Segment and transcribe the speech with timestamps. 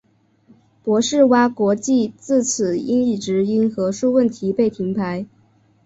[0.81, 5.27] 博士蛙国际自此一直因核数问题被停牌。